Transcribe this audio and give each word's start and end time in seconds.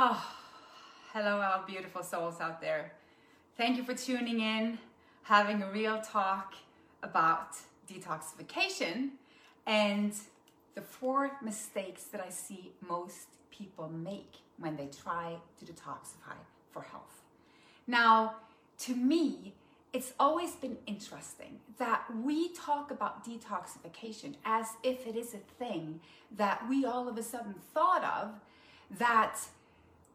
Oh, 0.00 0.24
hello, 1.12 1.40
our 1.40 1.64
beautiful 1.66 2.04
souls 2.04 2.40
out 2.40 2.60
there. 2.60 2.92
Thank 3.56 3.76
you 3.76 3.82
for 3.82 3.94
tuning 3.94 4.38
in, 4.38 4.78
having 5.24 5.60
a 5.60 5.72
real 5.72 6.00
talk 6.00 6.54
about 7.02 7.56
detoxification 7.92 9.08
and 9.66 10.14
the 10.76 10.82
four 10.82 11.32
mistakes 11.42 12.04
that 12.12 12.20
I 12.20 12.30
see 12.30 12.70
most 12.88 13.26
people 13.50 13.88
make 13.88 14.34
when 14.56 14.76
they 14.76 14.86
try 14.86 15.34
to 15.58 15.64
detoxify 15.64 16.38
for 16.70 16.82
health. 16.82 17.24
Now, 17.88 18.36
to 18.82 18.94
me, 18.94 19.54
it's 19.92 20.12
always 20.20 20.52
been 20.52 20.76
interesting 20.86 21.58
that 21.78 22.04
we 22.22 22.50
talk 22.50 22.92
about 22.92 23.24
detoxification 23.24 24.36
as 24.44 24.68
if 24.84 25.08
it 25.08 25.16
is 25.16 25.34
a 25.34 25.38
thing 25.58 25.98
that 26.36 26.68
we 26.68 26.84
all 26.84 27.08
of 27.08 27.18
a 27.18 27.22
sudden 27.24 27.56
thought 27.74 28.04
of 28.04 28.34
that 28.96 29.40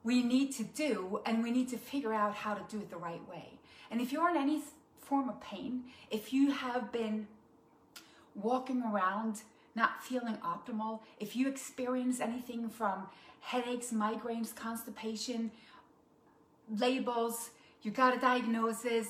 we 0.04 0.22
need 0.22 0.52
to 0.54 0.64
do 0.64 1.22
and 1.26 1.44
we 1.44 1.52
need 1.52 1.70
to 1.70 1.78
figure 1.78 2.14
out 2.14 2.36
how 2.36 2.54
to 2.54 2.64
do 2.70 2.82
it 2.82 2.90
the 2.90 2.98
right 2.98 3.28
way. 3.30 3.60
And 3.90 4.02
if 4.02 4.12
you're 4.12 4.30
in 4.30 4.38
any 4.38 4.62
form 5.00 5.30
of 5.30 5.40
pain, 5.42 5.84
if 6.12 6.34
you 6.34 6.52
have 6.52 6.92
been 6.92 7.28
walking 8.36 8.84
around 8.84 9.44
not 9.76 10.04
feeling 10.04 10.38
optimal, 10.38 11.00
if 11.20 11.36
you 11.36 11.48
experience 11.48 12.20
anything 12.20 12.70
from 12.70 13.08
headaches, 13.40 13.92
migraines, 13.92 14.56
constipation, 14.56 15.52
labels, 16.78 17.52
you 17.82 17.92
got 17.92 18.16
a 18.16 18.20
diagnosis, 18.20 19.08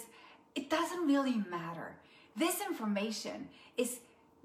it 0.55 0.69
doesn't 0.69 1.05
really 1.05 1.43
matter. 1.49 1.95
This 2.35 2.61
information 2.61 3.49
is 3.77 3.99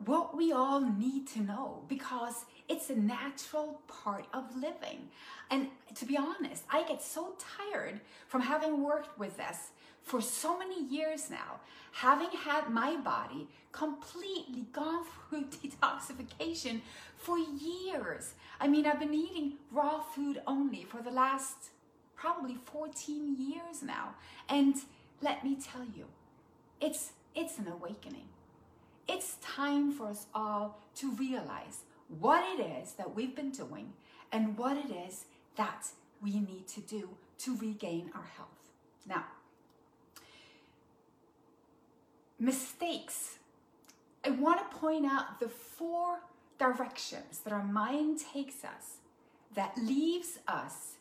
what 0.04 0.36
we 0.36 0.52
all 0.52 0.80
need 0.80 1.26
to 1.28 1.40
know 1.40 1.82
because 1.88 2.44
it's 2.68 2.90
a 2.90 2.96
natural 2.96 3.80
part 3.88 4.27
of 4.32 4.54
living. 4.54 5.08
And 5.50 5.68
to 5.95 6.04
be 6.04 6.16
honest, 6.16 6.64
I 6.70 6.84
get 6.84 7.02
so 7.02 7.34
tired 7.38 8.00
from 8.28 8.42
having 8.42 8.83
worked 8.83 9.19
with 9.19 9.36
this 9.36 9.70
for 10.02 10.20
so 10.20 10.58
many 10.58 10.84
years 10.84 11.30
now, 11.30 11.61
having 11.92 12.30
had 12.30 12.70
my 12.70 12.96
body 12.96 13.48
completely 13.72 14.66
gone 14.72 15.05
through 15.30 15.44
detoxification 15.44 16.80
for 17.16 17.39
years. 17.39 18.34
I 18.61 18.69
mean, 18.69 18.86
I've 18.86 19.00
been 19.00 19.14
eating 19.14 19.55
raw 19.70 20.00
food 20.00 20.41
only 20.46 20.84
for 20.84 21.02
the 21.02 21.11
last 21.11 21.70
probably 22.16 22.56
14 22.64 23.36
years 23.39 23.83
now. 23.83 24.14
And 24.48 24.74
let 25.22 25.44
me 25.44 25.56
tell 25.56 25.84
you, 25.84 26.06
it's 26.80 27.12
it's 27.34 27.58
an 27.58 27.69
awakening. 27.69 28.28
It's 29.06 29.36
time 29.36 29.92
for 29.92 30.08
us 30.08 30.27
all 30.34 30.80
to 30.96 31.12
realize 31.12 31.84
what 32.09 32.45
it 32.59 32.62
is 32.62 32.92
that 32.92 33.14
we've 33.14 33.37
been 33.37 33.51
doing 33.51 33.92
and 34.33 34.56
what 34.56 34.77
it 34.77 34.91
is 34.91 35.27
that 35.56 35.89
we 36.23 36.41
need 36.41 36.67
to 36.69 36.81
do 36.81 37.11
to 37.39 37.56
regain 37.56 38.11
our 38.14 38.28
health. 38.37 38.48
Now, 39.06 39.25
mistakes. 42.39 43.39
I 44.25 44.31
want 44.31 44.59
to 44.59 44.77
point 44.77 45.06
out 45.06 45.41
the 45.41 45.48
four 45.48 46.20
directions 46.59 47.39
that 47.45 47.53
our 47.53 47.64
mind 47.64 48.20
takes 48.33 48.64
us 48.64 48.98
that 49.55 49.77
leaves 49.79 50.39
us 50.47 50.97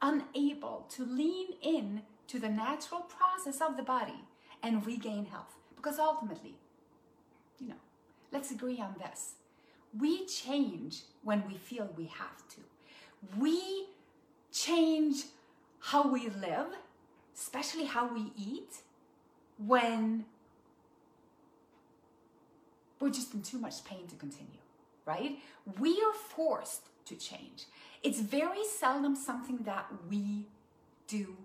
unable 0.00 0.86
to 0.90 1.04
lean 1.04 1.48
in 1.62 2.02
to 2.28 2.38
the 2.38 2.48
natural 2.48 3.00
process 3.00 3.60
of 3.60 3.76
the 3.76 3.82
body 3.82 4.24
and 4.62 4.86
regain 4.86 5.26
health. 5.26 5.56
Because 5.76 5.98
ultimately, 5.98 6.54
you 7.58 7.68
know, 7.68 7.80
let's 8.32 8.50
agree 8.50 8.80
on 8.80 8.94
this. 8.98 9.34
We 9.98 10.26
change 10.26 11.02
when 11.22 11.46
we 11.46 11.54
feel 11.54 11.88
we 11.96 12.06
have 12.06 12.48
to. 12.50 12.60
We 13.38 13.86
change 14.52 15.24
how 15.80 16.10
we 16.10 16.28
live, 16.28 16.68
especially 17.34 17.84
how 17.84 18.12
we 18.12 18.32
eat, 18.36 18.76
when 19.58 20.24
we're 23.00 23.10
just 23.10 23.34
in 23.34 23.42
too 23.42 23.58
much 23.58 23.84
pain 23.84 24.06
to 24.08 24.14
continue, 24.16 24.60
right? 25.06 25.38
We 25.78 25.92
are 26.02 26.14
forced 26.14 26.82
to 27.06 27.16
change. 27.16 27.64
It's 28.02 28.20
very 28.20 28.64
seldom 28.64 29.16
something 29.16 29.58
that 29.64 29.86
we 30.08 30.46
do 31.06 31.36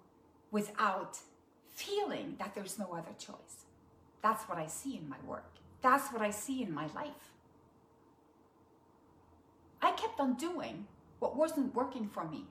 without 0.51 1.17
feeling 1.71 2.35
that 2.39 2.55
there's 2.55 2.77
no 2.79 2.93
other 2.93 3.13
choice. 3.17 3.65
That's 4.21 4.43
what 4.47 4.57
I 4.57 4.67
see 4.67 4.97
in 4.97 5.09
my 5.09 5.17
work. 5.25 5.51
That's 5.81 6.11
what 6.11 6.21
I 6.21 6.31
see 6.31 6.63
in 6.63 6.73
my 6.73 6.87
life. 6.95 7.34
Kept 9.95 10.19
on 10.19 10.35
doing 10.35 10.85
what 11.19 11.35
wasn't 11.35 11.73
working 11.73 12.07
for 12.07 12.25
me 12.25 12.45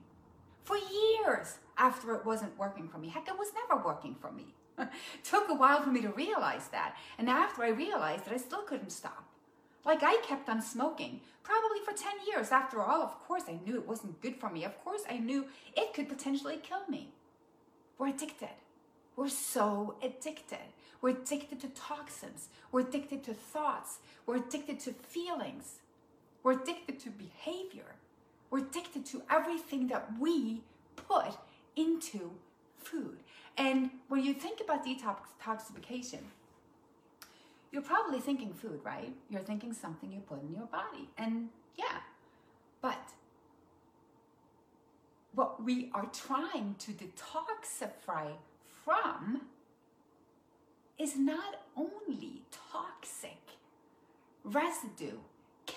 for 0.65 0.77
years 0.77 1.57
after 1.77 2.15
it 2.15 2.25
wasn't 2.25 2.57
working 2.57 2.87
for 2.87 2.97
me. 2.97 3.09
Heck, 3.09 3.27
it 3.27 3.37
was 3.37 3.51
never 3.53 3.81
working 3.81 4.15
for 4.19 4.31
me. 4.31 4.53
Took 5.23 5.49
a 5.49 5.53
while 5.53 5.81
for 5.81 5.89
me 5.89 6.01
to 6.01 6.09
realize 6.09 6.67
that. 6.69 6.95
And 7.17 7.29
after 7.29 7.63
I 7.63 7.69
realized 7.69 8.25
that 8.25 8.33
I 8.33 8.37
still 8.37 8.63
couldn't 8.63 8.91
stop. 8.91 9.25
Like 9.85 10.01
I 10.01 10.19
kept 10.23 10.49
on 10.49 10.61
smoking, 10.61 11.21
probably 11.43 11.79
for 11.85 11.93
10 11.93 12.13
years. 12.27 12.51
After 12.51 12.81
all, 12.81 13.03
of 13.03 13.19
course 13.27 13.43
I 13.47 13.59
knew 13.63 13.75
it 13.75 13.87
wasn't 13.87 14.19
good 14.21 14.35
for 14.37 14.49
me. 14.49 14.65
Of 14.65 14.83
course 14.83 15.03
I 15.09 15.19
knew 15.19 15.45
it 15.77 15.93
could 15.93 16.09
potentially 16.09 16.57
kill 16.61 16.87
me. 16.89 17.09
We're 17.99 18.07
addicted. 18.07 18.49
We're 19.15 19.29
so 19.29 19.95
addicted. 20.01 20.73
We're 21.01 21.11
addicted 21.11 21.59
to 21.61 21.69
toxins. 21.69 22.49
We're 22.71 22.81
addicted 22.81 23.23
to 23.25 23.33
thoughts. 23.33 23.99
We're 24.25 24.37
addicted 24.37 24.79
to 24.81 24.93
feelings. 24.93 25.75
We're 26.45 26.61
addicted 26.61 26.99
to 26.99 27.09
behavior. 27.09 27.95
We're 28.51 28.59
addicted 28.59 29.03
to 29.07 29.23
everything 29.31 29.87
that 29.87 30.07
we 30.19 30.61
put 30.95 31.35
into 31.75 32.33
food. 32.77 33.17
And 33.57 33.89
when 34.09 34.23
you 34.23 34.35
think 34.35 34.61
about 34.61 34.85
detoxification, 34.85 36.19
you're 37.71 37.81
probably 37.81 38.19
thinking 38.19 38.53
food, 38.53 38.79
right? 38.83 39.11
You're 39.27 39.41
thinking 39.41 39.73
something 39.73 40.11
you 40.11 40.19
put 40.19 40.43
in 40.43 40.53
your 40.53 40.67
body. 40.67 41.09
And 41.17 41.49
yeah, 41.77 41.97
but 42.79 43.09
what 45.33 45.63
we 45.63 45.89
are 45.95 46.05
trying 46.13 46.75
to 46.77 46.91
detoxify 46.91 48.33
from 48.83 49.41
is 50.99 51.17
not 51.17 51.55
only 51.75 52.43
toxic 52.71 53.39
residue, 54.43 55.17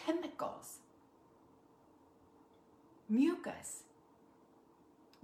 chemicals, 0.09 0.79
mucus, 3.09 3.83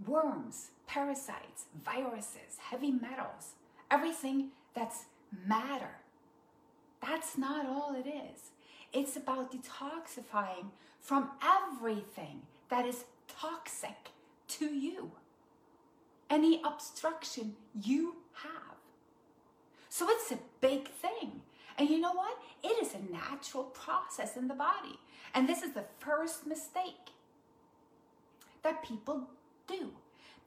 worms, 0.06 0.70
parasites, 0.86 1.64
viruses, 1.84 2.58
heavy 2.58 2.90
metals, 2.90 3.54
everything 3.90 4.48
that's 4.74 5.04
matter. 5.46 5.96
That's 7.00 7.38
not 7.38 7.66
all 7.66 7.94
it 7.94 8.08
is. 8.08 8.50
It's 8.92 9.16
about 9.16 9.52
detoxifying 9.52 10.66
from 11.00 11.30
everything 11.42 12.42
that 12.68 12.86
is 12.86 13.04
toxic 13.28 14.10
to 14.48 14.66
you 14.66 15.12
any 16.30 16.60
obstruction 16.64 17.54
you 17.80 18.16
have. 18.42 18.76
So 19.88 20.06
it's 20.08 20.32
a 20.32 20.38
big 20.60 20.88
thing. 20.88 21.42
And 21.78 21.88
you 21.90 22.00
know 22.00 22.12
what? 22.12 22.38
It 22.62 22.84
is 22.84 22.94
a 22.94 23.12
natural 23.12 23.64
process 23.64 24.36
in 24.36 24.48
the 24.48 24.54
body. 24.54 24.98
And 25.34 25.48
this 25.48 25.62
is 25.62 25.72
the 25.72 25.84
first 25.98 26.46
mistake 26.46 27.10
that 28.62 28.84
people 28.84 29.28
do. 29.66 29.90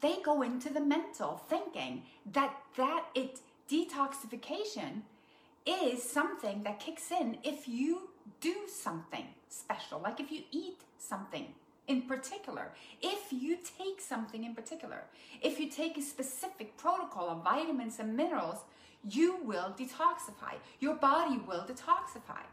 They 0.02 0.18
go 0.24 0.42
into 0.42 0.72
the 0.72 0.80
mental 0.80 1.42
thinking 1.50 2.04
that 2.32 2.56
that 2.78 3.06
it 3.16 3.40
detoxification 3.70 5.02
is 5.66 6.02
something 6.02 6.64
that 6.64 6.80
kicks 6.80 7.12
in 7.12 7.38
if 7.44 7.68
you 7.68 8.10
do 8.40 8.56
something 8.68 9.26
special, 9.50 10.00
like 10.00 10.20
if 10.20 10.32
you 10.32 10.44
eat 10.52 10.80
something 10.98 11.48
in 11.88 12.02
particular, 12.04 12.72
if 13.02 13.32
you 13.32 13.58
take 13.78 14.02
something 14.02 14.44
in 14.44 14.54
particular, 14.54 15.04
if 15.42 15.60
you 15.60 15.70
take 15.70 15.98
a 15.98 16.02
specific 16.02 16.78
protocol 16.78 17.30
of 17.30 17.44
vitamins 17.44 18.00
and 18.00 18.16
minerals, 18.16 18.60
you 19.10 19.38
will 19.44 19.74
detoxify. 19.78 20.56
Your 20.80 20.96
body 20.96 21.40
will 21.48 21.66
detoxify. 21.66 22.44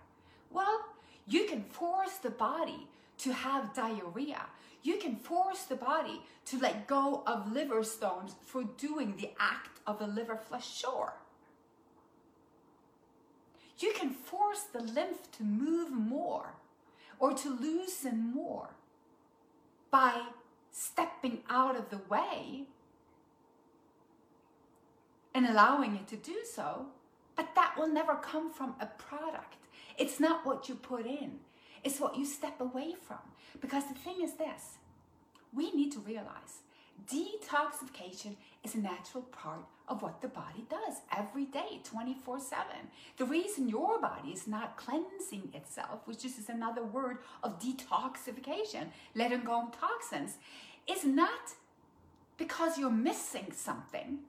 Well, 0.50 0.84
you 1.26 1.46
can 1.46 1.64
force 1.64 2.16
the 2.22 2.30
body 2.30 2.86
to 3.18 3.32
have 3.32 3.74
diarrhea. 3.74 4.42
You 4.82 4.98
can 4.98 5.16
force 5.16 5.64
the 5.64 5.76
body 5.76 6.20
to 6.46 6.58
let 6.58 6.86
go 6.86 7.22
of 7.26 7.52
liver 7.52 7.82
stones 7.82 8.36
for 8.44 8.64
doing 8.76 9.14
the 9.16 9.30
act 9.40 9.80
of 9.86 10.00
a 10.00 10.06
liver 10.06 10.36
flush 10.36 10.80
chore. 10.80 11.14
You 13.78 13.92
can 13.94 14.10
force 14.10 14.62
the 14.72 14.82
lymph 14.82 15.30
to 15.32 15.42
move 15.42 15.90
more 15.90 16.54
or 17.18 17.32
to 17.34 17.48
loosen 17.48 18.32
more 18.32 18.68
by 19.94 20.20
stepping 20.72 21.38
out 21.48 21.76
of 21.76 21.88
the 21.88 22.00
way 22.10 22.64
and 25.32 25.46
allowing 25.46 25.94
it 25.94 26.08
to 26.08 26.16
do 26.16 26.34
so, 26.52 26.86
but 27.36 27.54
that 27.54 27.76
will 27.78 27.86
never 27.86 28.16
come 28.16 28.52
from 28.52 28.74
a 28.80 28.86
product. 28.86 29.54
It's 29.96 30.18
not 30.18 30.44
what 30.44 30.68
you 30.68 30.74
put 30.74 31.06
in, 31.06 31.38
it's 31.84 32.00
what 32.00 32.16
you 32.16 32.26
step 32.26 32.60
away 32.60 32.96
from. 33.06 33.20
Because 33.60 33.84
the 33.86 33.94
thing 33.94 34.20
is 34.20 34.34
this 34.34 34.78
we 35.52 35.70
need 35.70 35.92
to 35.92 36.00
realize 36.00 36.62
Detoxification 37.08 38.34
is 38.64 38.74
a 38.74 38.78
natural 38.78 39.22
part 39.22 39.64
of 39.88 40.02
what 40.02 40.22
the 40.22 40.28
body 40.28 40.64
does 40.70 40.96
every 41.16 41.44
day, 41.44 41.80
24 41.84 42.40
7. 42.40 42.64
The 43.16 43.24
reason 43.24 43.68
your 43.68 44.00
body 44.00 44.30
is 44.30 44.46
not 44.46 44.76
cleansing 44.76 45.50
itself, 45.54 46.00
which 46.06 46.24
is 46.24 46.48
another 46.48 46.82
word 46.82 47.18
of 47.42 47.60
detoxification, 47.60 48.88
letting 49.14 49.44
go 49.44 49.62
of 49.62 49.78
toxins, 49.78 50.38
is 50.88 51.04
not 51.04 51.54
because 52.36 52.78
you're 52.78 52.90
missing 52.90 53.52
something. 53.54 54.20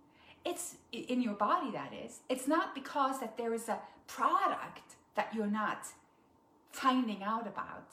It's 0.44 0.76
in 0.92 1.22
your 1.22 1.34
body, 1.34 1.72
that 1.72 1.92
is. 1.94 2.20
It's 2.30 2.48
not 2.48 2.76
because 2.76 3.20
that 3.20 3.38
there 3.38 3.54
is 3.54 3.68
a 3.68 3.80
product 4.08 4.96
that 5.16 5.34
you're 5.34 5.48
not 5.48 5.88
finding 6.72 7.24
out 7.24 7.48
about. 7.48 7.88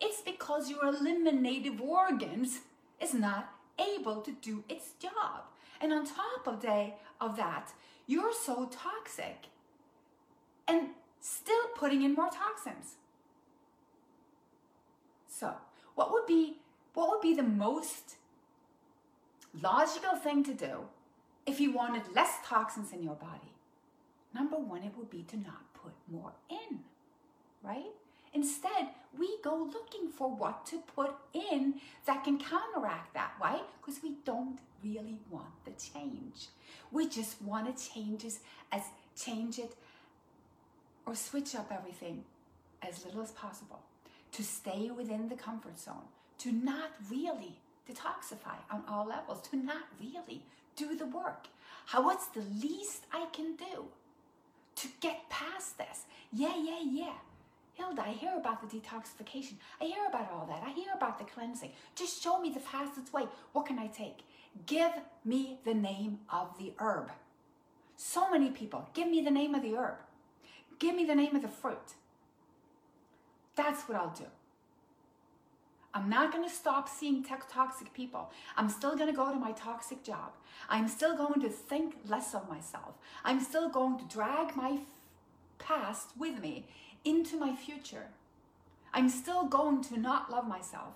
It's 0.00 0.20
because 0.22 0.70
your 0.70 0.84
eliminative 0.86 1.80
organs 1.80 2.60
is 3.00 3.14
not 3.14 3.52
able 3.78 4.20
to 4.22 4.32
do 4.32 4.64
its 4.68 4.92
job. 5.00 5.44
And 5.80 5.92
on 5.92 6.04
top 6.04 6.46
of, 6.46 6.60
day, 6.60 6.94
of 7.20 7.36
that, 7.36 7.72
you're 8.06 8.32
so 8.32 8.66
toxic 8.66 9.46
and 10.66 10.88
still 11.20 11.68
putting 11.76 12.02
in 12.02 12.14
more 12.14 12.30
toxins. 12.30 12.96
So, 15.28 15.54
what 15.94 16.12
would 16.12 16.26
be 16.26 16.56
what 16.94 17.10
would 17.10 17.20
be 17.20 17.34
the 17.34 17.44
most 17.44 18.16
logical 19.62 20.16
thing 20.16 20.42
to 20.44 20.52
do 20.52 20.88
if 21.46 21.60
you 21.60 21.72
wanted 21.72 22.02
less 22.12 22.38
toxins 22.44 22.92
in 22.92 23.04
your 23.04 23.14
body? 23.14 23.52
Number 24.34 24.56
one, 24.56 24.82
it 24.82 24.92
would 24.96 25.10
be 25.10 25.22
to 25.24 25.36
not 25.36 25.72
put 25.74 25.92
more 26.10 26.32
in, 26.50 26.80
right? 27.62 27.92
Instead, 28.34 28.88
we 29.18 29.38
go 29.42 29.68
looking 29.72 30.08
for 30.10 30.30
what 30.30 30.66
to 30.66 30.78
put 30.94 31.14
in 31.32 31.74
that 32.06 32.24
can 32.24 32.38
counteract 32.38 33.14
that. 33.14 33.32
Why? 33.38 33.60
Because 33.80 34.02
we 34.02 34.16
don't 34.24 34.58
really 34.84 35.18
want 35.30 35.64
the 35.64 35.72
change. 35.72 36.48
We 36.92 37.08
just 37.08 37.40
want 37.42 37.74
to 37.74 37.90
change 37.92 38.24
it 38.24 38.38
as 38.70 38.82
change 39.16 39.58
it 39.58 39.74
or 41.06 41.14
switch 41.14 41.54
up 41.54 41.72
everything 41.72 42.24
as 42.86 43.04
little 43.04 43.22
as 43.22 43.32
possible 43.32 43.80
to 44.32 44.42
stay 44.42 44.90
within 44.90 45.28
the 45.28 45.34
comfort 45.34 45.78
zone, 45.78 46.06
to 46.38 46.52
not 46.52 46.90
really 47.10 47.58
detoxify 47.90 48.56
on 48.70 48.84
all 48.88 49.06
levels, 49.06 49.40
to 49.48 49.56
not 49.56 49.84
really 50.00 50.42
do 50.76 50.94
the 50.94 51.06
work. 51.06 51.48
How 51.86 52.04
what's 52.04 52.26
the 52.28 52.42
least 52.62 53.06
I 53.12 53.26
can 53.32 53.56
do 53.56 53.86
to 54.76 54.88
get 55.00 55.28
past 55.30 55.78
this? 55.78 56.02
Yeah, 56.32 56.54
yeah, 56.56 56.82
yeah. 56.84 57.14
Hilde, 57.78 58.00
I 58.00 58.10
hear 58.10 58.36
about 58.36 58.60
the 58.60 58.76
detoxification. 58.76 59.54
I 59.80 59.84
hear 59.84 60.04
about 60.08 60.32
all 60.32 60.46
that. 60.46 60.64
I 60.66 60.72
hear 60.72 60.92
about 60.94 61.18
the 61.18 61.24
cleansing. 61.24 61.70
Just 61.94 62.20
show 62.20 62.40
me 62.40 62.50
the 62.50 62.58
fastest 62.58 63.12
way. 63.12 63.26
What 63.52 63.66
can 63.66 63.78
I 63.78 63.86
take? 63.86 64.24
Give 64.66 64.90
me 65.24 65.58
the 65.64 65.74
name 65.74 66.18
of 66.28 66.58
the 66.58 66.72
herb. 66.80 67.12
So 67.96 68.30
many 68.30 68.50
people, 68.50 68.88
give 68.94 69.08
me 69.08 69.22
the 69.22 69.30
name 69.30 69.54
of 69.54 69.62
the 69.62 69.76
herb. 69.76 69.98
Give 70.80 70.94
me 70.96 71.04
the 71.04 71.14
name 71.14 71.36
of 71.36 71.42
the 71.42 71.48
fruit. 71.48 71.94
That's 73.54 73.82
what 73.82 73.96
I'll 73.96 74.10
do. 74.10 74.26
I'm 75.94 76.08
not 76.08 76.32
going 76.32 76.48
to 76.48 76.54
stop 76.54 76.88
seeing 76.88 77.22
tech 77.22 77.48
toxic 77.50 77.92
people. 77.92 78.30
I'm 78.56 78.68
still 78.68 78.96
going 78.96 79.10
to 79.10 79.16
go 79.16 79.32
to 79.32 79.38
my 79.38 79.52
toxic 79.52 80.02
job. 80.02 80.32
I'm 80.68 80.88
still 80.88 81.16
going 81.16 81.40
to 81.40 81.48
think 81.48 81.96
less 82.06 82.34
of 82.34 82.48
myself. 82.48 82.94
I'm 83.24 83.40
still 83.40 83.68
going 83.68 83.98
to 83.98 84.04
drag 84.04 84.54
my 84.56 84.78
past 85.58 86.10
with 86.16 86.40
me 86.40 86.66
into 87.08 87.38
my 87.38 87.54
future. 87.54 88.08
I'm 88.92 89.08
still 89.08 89.44
going 89.46 89.82
to 89.84 89.98
not 89.98 90.30
love 90.30 90.46
myself. 90.46 90.94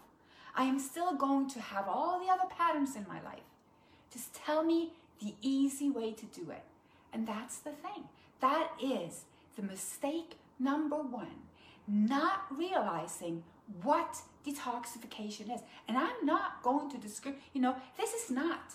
I 0.55 0.65
am 0.65 0.79
still 0.79 1.15
going 1.15 1.49
to 1.51 1.61
have 1.61 1.89
all 1.89 2.21
the 2.21 2.31
other 2.31 2.49
patterns 2.51 2.95
in 2.97 3.07
my 3.09 3.23
life. 3.23 3.49
Just 4.13 4.35
tell 4.35 4.63
me 4.63 4.93
the 5.21 5.35
easy 5.41 5.89
way 5.89 6.13
to 6.13 6.27
do 6.27 6.51
it. 6.51 6.65
And 7.13 7.27
that's 7.27 7.59
the 7.59 7.71
thing. 7.71 8.05
That 8.41 8.69
is 8.83 9.23
the 9.57 9.63
mistake 9.63 10.37
number 10.59 10.97
one. 10.97 11.49
Not 11.89 12.47
realizing 12.51 13.45
what 13.83 14.21
detoxification 14.47 15.55
is. 15.55 15.63
And 15.89 15.97
I'm 15.97 16.25
not 16.25 16.63
going 16.63 16.91
to 16.91 16.99
describe, 16.99 17.37
you 17.55 17.61
know, 17.61 17.77
this 17.97 18.13
is 18.13 18.31
not 18.31 18.75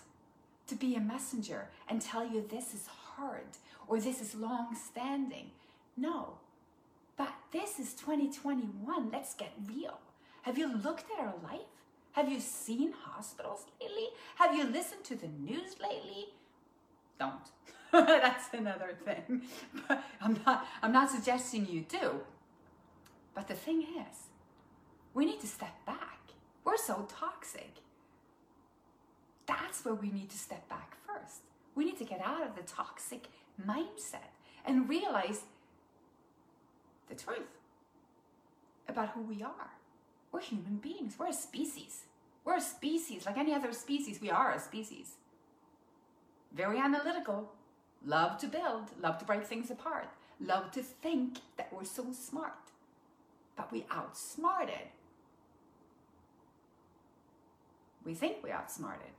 to 0.68 0.76
be 0.76 0.96
a 0.96 1.00
messenger 1.00 1.70
and 1.88 2.02
tell 2.02 2.28
you 2.28 2.44
this 2.50 2.74
is 2.74 2.88
hard 2.88 3.58
or 3.88 4.00
this 4.00 4.22
is 4.22 4.36
long 4.36 4.76
standing. 4.76 5.52
No, 5.96 6.38
but 7.18 7.34
this 7.52 7.80
is 7.80 7.94
2021. 7.96 9.10
Let's 9.12 9.34
get 9.34 9.54
real. 9.68 10.00
Have 10.44 10.58
you 10.58 10.74
looked 10.74 11.06
at 11.12 11.20
our 11.20 11.34
life? 11.44 11.68
Have 12.14 12.32
you 12.32 12.40
seen 12.40 12.94
hospitals 12.94 13.66
lately? 13.82 14.08
Have 14.38 14.56
you 14.56 14.64
listened 14.64 15.04
to 15.06 15.16
the 15.16 15.28
news 15.28 15.76
lately? 15.82 16.30
Don't. 17.20 17.52
That's 17.92 18.54
another 18.54 18.98
thing. 19.04 19.44
I'm 20.22 20.40
not 20.46 20.66
I'm 20.82 20.92
not 20.92 21.10
suggesting 21.10 21.68
you 21.68 21.82
do. 21.82 22.22
But 23.34 23.48
the 23.48 23.54
thing 23.54 23.82
is, 23.82 24.30
we 25.14 25.26
need 25.26 25.40
to 25.42 25.48
step 25.48 25.86
back. 25.86 26.20
We're 26.64 26.78
so 26.78 27.08
toxic. 27.08 27.76
That's 29.46 29.86
where 29.86 29.94
we 29.94 30.12
need 30.12 30.30
to 30.32 30.38
step 30.38 30.68
back 30.68 30.98
first. 31.06 31.42
We 31.76 31.86
need 31.86 31.98
to 32.00 32.04
get 32.04 32.22
out 32.24 32.46
of 32.46 32.56
the 32.56 32.64
toxic 32.64 33.28
mindset 33.66 34.34
and 34.66 34.90
realize 34.90 35.44
the 37.10 37.16
truth 37.16 37.60
about 38.88 39.10
who 39.10 39.22
we 39.22 39.44
are. 39.44 39.72
We're 40.32 40.42
human 40.42 40.78
beings, 40.78 41.16
we're 41.18 41.28
a 41.28 41.34
species. 41.34 42.04
We're 42.46 42.58
a 42.58 42.62
species, 42.62 43.26
like 43.26 43.38
any 43.38 43.54
other 43.54 43.74
species, 43.74 44.22
we 44.22 44.30
are 44.30 44.54
a 44.54 44.60
species. 44.60 45.16
Very 46.54 46.80
analytical, 46.80 47.52
love 48.06 48.38
to 48.40 48.48
build, 48.48 48.92
love 49.02 49.18
to 49.18 49.26
break 49.26 49.46
things 49.46 49.70
apart, 49.70 50.08
love 50.40 50.72
to 50.72 50.82
think 50.82 51.40
that 51.58 51.72
we're 51.74 51.84
so 51.84 52.14
smart. 52.14 52.54
But 53.56 53.72
we 53.72 53.86
outsmarted. 53.92 54.88
We 58.06 58.14
think 58.14 58.38
we 58.44 58.52
outsmarted. 58.52 59.12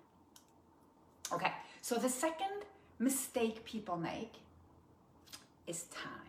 Okay, 1.30 1.52
so 1.82 1.96
the 1.96 2.08
second 2.08 2.64
mistake 2.98 3.64
people 3.64 3.98
make 3.98 4.32
is 5.66 5.82
time. 5.84 6.27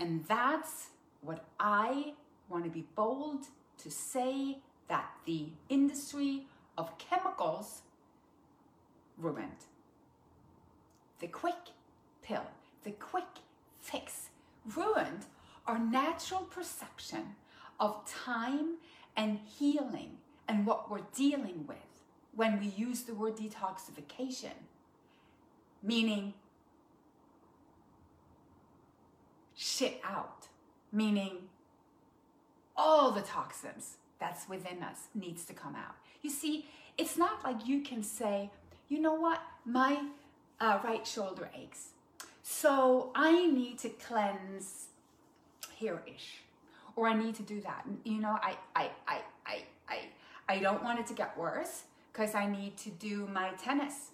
And 0.00 0.24
that's 0.26 0.88
what 1.20 1.44
I 1.60 2.14
want 2.48 2.64
to 2.64 2.70
be 2.70 2.86
bold 2.96 3.44
to 3.78 3.90
say 3.90 4.58
that 4.88 5.10
the 5.26 5.50
industry 5.68 6.46
of 6.78 6.96
chemicals 6.96 7.82
ruined. 9.18 9.66
The 11.20 11.28
quick 11.28 11.74
pill, 12.22 12.46
the 12.82 12.92
quick 12.92 13.42
fix 13.78 14.30
ruined 14.74 15.26
our 15.66 15.78
natural 15.78 16.40
perception 16.40 17.36
of 17.78 18.04
time 18.06 18.76
and 19.16 19.38
healing 19.58 20.16
and 20.48 20.66
what 20.66 20.90
we're 20.90 21.06
dealing 21.14 21.66
with 21.68 21.76
when 22.34 22.58
we 22.58 22.68
use 22.68 23.02
the 23.02 23.14
word 23.14 23.36
detoxification, 23.36 24.56
meaning 25.82 26.32
shit 29.62 30.00
out, 30.02 30.48
meaning 30.90 31.36
all 32.74 33.10
the 33.10 33.20
toxins 33.20 33.96
that's 34.18 34.48
within 34.48 34.82
us 34.82 35.08
needs 35.14 35.44
to 35.44 35.52
come 35.52 35.74
out. 35.74 35.96
You 36.22 36.30
see, 36.30 36.64
it's 36.96 37.18
not 37.18 37.44
like 37.44 37.66
you 37.66 37.82
can 37.82 38.02
say, 38.02 38.48
you 38.88 39.00
know 39.00 39.12
what, 39.12 39.42
my 39.66 40.02
uh, 40.60 40.78
right 40.82 41.06
shoulder 41.06 41.50
aches. 41.54 41.88
So 42.42 43.10
I 43.14 43.46
need 43.46 43.78
to 43.80 43.90
cleanse 43.90 44.86
here-ish, 45.76 46.38
or 46.96 47.06
I 47.06 47.14
need 47.14 47.34
to 47.34 47.42
do 47.42 47.60
that. 47.60 47.84
You 48.04 48.20
know, 48.20 48.38
I, 48.42 48.56
I, 48.74 48.90
I, 49.06 49.20
I, 49.46 49.62
I, 49.90 49.98
I 50.48 50.58
don't 50.58 50.82
want 50.82 51.00
it 51.00 51.06
to 51.08 51.14
get 51.14 51.36
worse 51.36 51.82
because 52.12 52.34
I 52.34 52.46
need 52.46 52.78
to 52.78 52.90
do 52.90 53.28
my 53.30 53.50
tennis, 53.62 54.10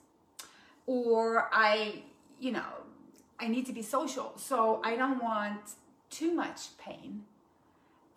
or 0.87 1.49
I, 1.53 2.03
you 2.41 2.51
know, 2.51 2.86
I 3.39 3.49
need 3.49 3.67
to 3.67 3.73
be 3.73 3.83
social, 3.83 4.33
so 4.37 4.81
I 4.85 4.97
don't 4.97 5.23
want 5.23 5.61
too 6.11 6.33
much 6.33 6.77
pain. 6.79 7.25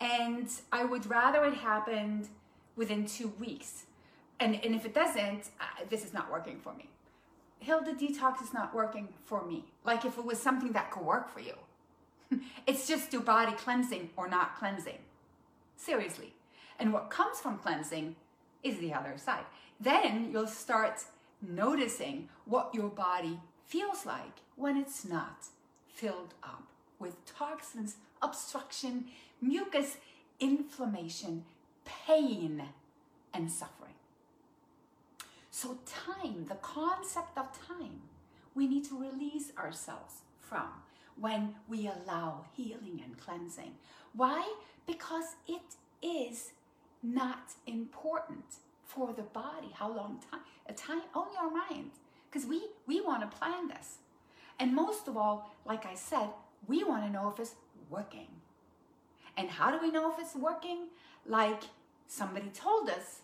And 0.00 0.48
I 0.72 0.84
would 0.84 1.08
rather 1.08 1.44
it 1.44 1.54
happened 1.54 2.28
within 2.76 3.04
two 3.04 3.28
weeks. 3.38 3.84
And, 4.38 4.58
and 4.64 4.74
if 4.74 4.86
it 4.86 4.94
doesn't, 4.94 5.50
uh, 5.60 5.64
this 5.90 6.04
is 6.04 6.14
not 6.14 6.30
working 6.30 6.58
for 6.58 6.72
me. 6.72 6.88
Hilde 7.58 7.98
Detox 7.98 8.42
is 8.42 8.54
not 8.54 8.74
working 8.74 9.08
for 9.26 9.44
me. 9.44 9.64
Like 9.84 10.06
if 10.06 10.16
it 10.16 10.24
was 10.24 10.40
something 10.40 10.72
that 10.72 10.90
could 10.90 11.04
work 11.04 11.28
for 11.28 11.40
you. 11.40 11.54
it's 12.66 12.88
just 12.88 13.12
your 13.12 13.22
body 13.22 13.52
cleansing 13.52 14.10
or 14.16 14.28
not 14.28 14.56
cleansing. 14.58 14.98
Seriously. 15.76 16.32
And 16.78 16.92
what 16.94 17.10
comes 17.10 17.38
from 17.38 17.58
cleansing 17.58 18.16
is 18.62 18.78
the 18.78 18.94
other 18.94 19.14
side. 19.18 19.44
Then 19.78 20.30
you'll 20.32 20.46
start 20.46 21.04
noticing 21.42 22.28
what 22.46 22.74
your 22.74 22.88
body 22.88 23.38
feels 23.70 24.04
like 24.04 24.40
when 24.56 24.76
it's 24.76 25.04
not 25.04 25.44
filled 25.86 26.34
up 26.42 26.64
with 26.98 27.24
toxins, 27.24 27.94
obstruction, 28.20 29.04
mucus, 29.40 29.96
inflammation, 30.40 31.44
pain, 31.84 32.64
and 33.32 33.50
suffering. 33.50 33.94
So, 35.52 35.78
time, 35.86 36.46
the 36.48 36.56
concept 36.56 37.38
of 37.38 37.46
time, 37.66 38.02
we 38.56 38.66
need 38.66 38.84
to 38.86 38.98
release 38.98 39.52
ourselves 39.56 40.22
from 40.40 40.68
when 41.16 41.54
we 41.68 41.86
allow 41.88 42.46
healing 42.56 43.00
and 43.04 43.16
cleansing. 43.18 43.74
Why? 44.14 44.52
Because 44.84 45.36
it 45.46 45.76
is 46.02 46.52
not 47.04 47.52
important 47.68 48.44
for 48.84 49.12
the 49.12 49.22
body 49.22 49.70
how 49.72 49.88
long 49.88 50.20
time 50.30 50.40
a 50.66 50.72
time 50.72 51.02
only 51.14 51.36
our 51.40 51.50
mind 51.50 51.92
because 52.30 52.46
we 52.48 52.62
we 52.86 53.00
want 53.00 53.22
to 53.22 53.38
plan 53.38 53.68
this. 53.68 53.98
And 54.58 54.74
most 54.74 55.08
of 55.08 55.16
all 55.16 55.54
like 55.64 55.86
i 55.86 55.94
said 55.94 56.28
we 56.66 56.84
want 56.84 57.04
to 57.04 57.10
know 57.10 57.28
if 57.28 57.38
it's 57.38 57.54
working. 57.88 58.28
And 59.36 59.48
how 59.48 59.70
do 59.70 59.78
we 59.80 59.90
know 59.90 60.12
if 60.12 60.18
it's 60.18 60.34
working? 60.34 60.88
Like 61.26 61.62
somebody 62.06 62.48
told 62.48 62.88
us 62.88 63.20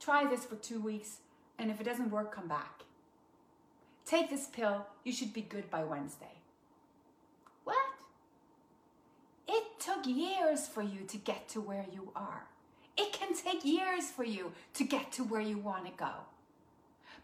try 0.00 0.26
this 0.28 0.44
for 0.44 0.56
two 0.56 0.80
weeks 0.80 1.18
and 1.58 1.70
if 1.70 1.80
it 1.80 1.84
doesn't 1.84 2.10
work 2.10 2.34
come 2.34 2.48
back. 2.48 2.82
Take 4.04 4.30
this 4.30 4.46
pill 4.46 4.86
you 5.04 5.12
should 5.12 5.32
be 5.32 5.42
good 5.42 5.70
by 5.70 5.84
wednesday. 5.84 6.36
What? 7.64 7.76
It 9.48 9.64
took 9.80 10.06
years 10.06 10.66
for 10.66 10.82
you 10.82 11.00
to 11.08 11.16
get 11.16 11.48
to 11.50 11.60
where 11.60 11.86
you 11.92 12.10
are. 12.14 12.46
It 12.96 13.12
can 13.12 13.34
take 13.34 13.64
years 13.64 14.10
for 14.10 14.24
you 14.24 14.52
to 14.74 14.84
get 14.84 15.12
to 15.12 15.24
where 15.24 15.40
you 15.40 15.58
want 15.58 15.86
to 15.86 15.92
go. 15.92 16.12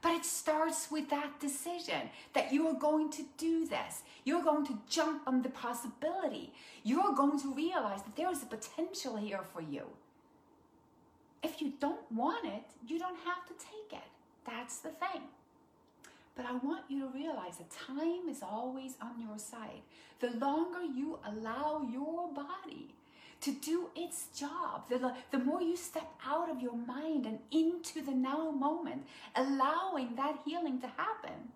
But 0.01 0.13
it 0.13 0.25
starts 0.25 0.91
with 0.91 1.11
that 1.11 1.41
decision 1.41 2.11
that 2.33 2.53
you 2.53 2.69
are 2.69 2.79
going 2.79 3.11
to 3.11 3.25
do 3.37 3.67
this. 3.67 4.03
You're 4.25 4.45
going 4.45 4.65
to 4.67 4.79
jump 4.89 5.23
on 5.27 5.43
the 5.43 5.49
possibility. 5.49 6.53
You're 6.85 7.15
going 7.15 7.41
to 7.41 7.53
realize 7.53 8.03
that 8.03 8.15
there 8.15 8.31
is 8.31 8.43
a 8.43 8.47
potential 8.47 9.17
here 9.17 9.43
for 9.53 9.61
you. 9.61 9.87
If 11.43 11.61
you 11.61 11.73
don't 11.81 12.11
want 12.13 12.47
it, 12.47 12.63
you 12.87 12.99
don't 12.99 13.19
have 13.25 13.47
to 13.47 13.55
take 13.55 13.99
it. 13.99 14.09
That's 14.47 14.79
the 14.79 14.91
thing. 14.91 15.23
But 16.37 16.47
I 16.47 16.53
want 16.53 16.85
you 16.89 17.01
to 17.01 17.09
realize 17.09 17.59
that 17.59 17.71
time 17.71 18.29
is 18.29 18.43
always 18.43 18.95
on 19.03 19.21
your 19.21 19.39
side. 19.39 19.83
The 20.21 20.31
longer 20.31 20.83
you 20.83 21.19
allow 21.27 21.87
your 21.91 22.33
body 22.33 22.95
to 23.41 23.53
do 23.53 23.89
its 23.95 24.27
job. 24.35 24.89
The, 24.89 25.15
the 25.31 25.39
more 25.39 25.63
you 25.63 25.77
step 25.77 26.11
out 26.27 26.51
of 26.51 26.61
your 26.61 26.77
mind 26.77 27.27
and 27.27 27.39
into 27.51 28.03
the 28.05 28.13
now 28.13 28.51
moment, 28.51 29.07
allowing 29.37 30.17
that 30.17 30.41
healing 30.45 30.81
to 30.81 30.89
happen, 30.89 31.53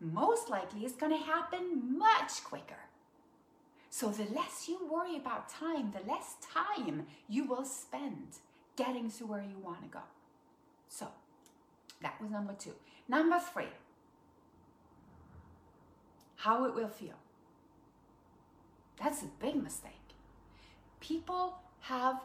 most 0.00 0.50
likely 0.50 0.80
it's 0.80 0.94
going 0.94 1.12
to 1.12 1.24
happen 1.24 1.96
much 1.98 2.44
quicker. 2.44 2.80
So 3.88 4.10
the 4.10 4.24
less 4.34 4.68
you 4.68 4.86
worry 4.90 5.16
about 5.16 5.48
time, 5.48 5.92
the 5.92 6.06
less 6.10 6.34
time 6.52 7.06
you 7.28 7.46
will 7.46 7.64
spend 7.64 8.36
getting 8.76 9.10
to 9.12 9.26
where 9.26 9.42
you 9.42 9.58
want 9.58 9.82
to 9.82 9.88
go. 9.88 10.02
So 10.88 11.08
that 12.02 12.20
was 12.20 12.30
number 12.30 12.52
two. 12.58 12.74
Number 13.08 13.38
three, 13.38 13.72
how 16.36 16.66
it 16.66 16.74
will 16.74 16.88
feel. 16.88 17.14
That's 19.02 19.22
a 19.22 19.26
big 19.40 19.56
mistake 19.62 20.05
people 21.06 21.58
have 21.80 22.20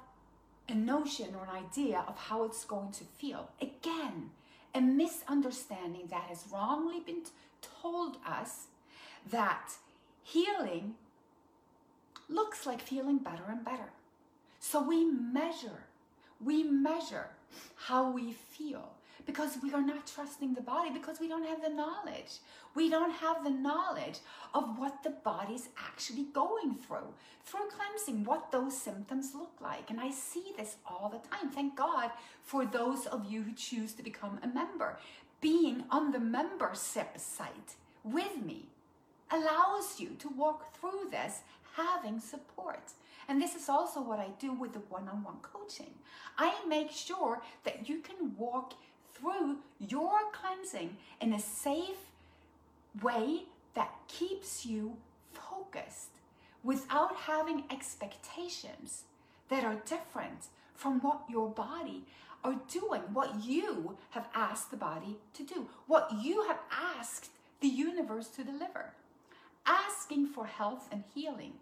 a 0.68 0.74
notion 0.74 1.36
or 1.36 1.44
an 1.46 1.64
idea 1.66 2.04
of 2.08 2.18
how 2.18 2.44
it's 2.44 2.64
going 2.66 2.92
to 2.92 3.04
feel. 3.04 3.50
Again, 3.62 4.32
a 4.74 4.82
misunderstanding 4.82 6.08
that 6.10 6.24
has 6.24 6.46
wrongly 6.52 7.00
been 7.00 7.24
told 7.82 8.18
us 8.26 8.68
that 9.30 9.74
healing 10.24 10.96
looks 12.30 12.66
like 12.66 12.82
feeling 12.82 13.18
better 13.18 13.44
and 13.50 13.64
better. 13.64 13.92
So 14.60 14.82
we 14.82 15.06
measure, 15.06 15.86
we 16.44 16.64
measure 16.64 17.28
how 17.76 18.12
we 18.12 18.32
feel 18.32 18.94
because 19.25 19.58
we 19.62 19.74
are 19.74 19.82
not 19.82 20.08
trusting 20.08 20.54
the 20.54 20.62
body 20.62 20.90
because 20.92 21.20
we 21.20 21.28
don't 21.28 21.46
have 21.48 21.62
the 21.62 21.70
knowledge. 21.70 22.40
We 22.75 22.90
don't 22.90 23.12
have 23.12 23.44
the 23.44 23.50
knowledge 23.50 24.20
of 24.54 24.78
what 24.78 25.04
the 25.04 25.10
body's 25.10 25.70
actually 25.78 26.24
going 26.34 26.75
through, 26.75 27.13
through 27.44 27.70
cleansing, 27.70 28.24
what 28.24 28.51
those 28.51 28.80
symptoms 28.80 29.34
look 29.34 29.54
like. 29.60 29.90
And 29.90 30.00
I 30.00 30.12
see 30.12 30.54
this 30.58 30.78
all 30.86 31.10
the 31.10 31.28
time. 31.30 31.51
Thank 31.51 31.75
God 31.75 32.12
for 32.44 32.66
those 32.66 33.06
of 33.06 33.32
you 33.32 33.44
who 33.44 33.54
choose 33.54 33.94
to 33.94 34.04
become 34.04 34.40
a 34.44 34.48
member. 34.48 34.98
Being 35.42 35.84
on 35.90 36.12
the 36.12 36.20
membership 36.20 37.18
site 37.18 37.75
with 38.04 38.44
me 38.44 38.70
allows 39.32 40.00
you 40.00 40.10
to 40.20 40.30
walk 40.30 40.75
through 40.75 41.10
this 41.10 41.42
having 41.75 42.20
support. 42.20 42.92
And 43.28 43.42
this 43.42 43.56
is 43.56 43.70
also 43.70 44.01
what 44.01 44.20
I 44.20 44.30
do 44.40 44.54
with 44.54 44.74
the 44.74 44.80
one 44.80 45.08
on 45.08 45.24
one 45.24 45.38
coaching. 45.42 45.94
I 46.38 46.54
make 46.68 46.92
sure 46.92 47.42
that 47.63 47.88
you 47.88 48.00
can 48.00 48.36
walk 48.38 48.74
through 49.22 49.58
your 49.80 50.20
cleansing 50.32 50.98
in 51.20 51.34
a 51.34 51.40
safe 51.40 52.10
way 53.01 53.44
that 53.74 53.94
keeps 54.08 54.66
you 54.66 54.98
focused 55.34 56.10
without 56.63 57.16
having 57.16 57.63
expectations 57.72 59.04
that 59.50 59.63
are 59.63 59.75
different 59.86 60.48
from 60.75 61.00
what 61.01 61.22
your 61.30 61.50
body 61.50 62.04
are 62.44 62.60
doing, 62.72 63.01
what 63.13 63.44
you 63.44 63.98
have 64.12 64.28
asked 64.34 64.72
the 64.72 64.78
body 64.78 65.18
to 65.34 65.44
do, 65.44 65.68
what 65.88 66.10
you 66.22 66.44
have 66.48 66.60
asked 66.72 67.30
the 67.62 67.68
universe 67.68 68.28
to 68.30 68.44
deliver. 68.44 68.94
Asking 69.66 70.25
for 70.25 70.48
health 70.48 70.88
and 70.92 71.04
healing 71.13 71.54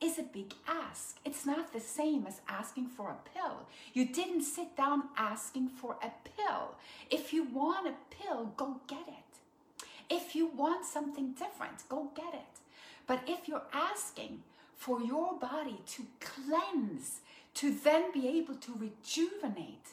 is 0.00 0.18
a 0.18 0.22
big 0.22 0.54
ask. 0.66 1.18
It's 1.24 1.44
not 1.44 1.72
the 1.72 1.80
same 1.80 2.26
as 2.26 2.40
asking 2.48 2.88
for 2.88 3.10
a 3.10 3.28
pill. 3.34 3.66
You 3.92 4.06
didn't 4.06 4.42
sit 4.42 4.76
down 4.76 5.04
asking 5.16 5.68
for 5.68 5.96
a 6.02 6.10
pill. 6.36 6.74
If 7.10 7.32
you 7.32 7.44
want 7.44 7.88
a 7.88 7.94
pill, 8.10 8.52
go 8.56 8.80
get 8.86 9.06
it. 9.06 9.84
If 10.08 10.34
you 10.34 10.46
want 10.46 10.86
something 10.86 11.32
different, 11.32 11.88
go 11.88 12.10
get 12.16 12.34
it. 12.34 12.60
But 13.06 13.22
if 13.26 13.46
you're 13.46 13.62
asking 13.72 14.42
for 14.74 15.00
your 15.02 15.38
body 15.38 15.78
to 15.86 16.02
cleanse, 16.20 17.20
to 17.54 17.70
then 17.70 18.12
be 18.12 18.26
able 18.28 18.54
to 18.54 18.72
rejuvenate, 18.72 19.88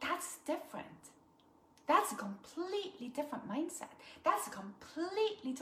that's 0.00 0.38
different. 0.46 1.09
That's 1.90 2.12
a 2.12 2.14
completely 2.14 3.08
different 3.08 3.50
mindset. 3.50 3.90
That's 4.22 4.46
a 4.46 4.50
completely 4.50 5.56